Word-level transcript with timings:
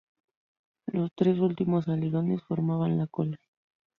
Los 0.87 1.11
tres 1.15 1.37
últimos 1.37 1.87
alerones 1.87 2.41
formaban 2.47 2.97
la 2.97 3.05
cola. 3.05 3.37